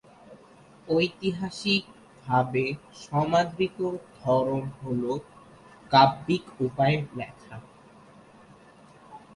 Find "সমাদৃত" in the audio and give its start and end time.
3.03-3.79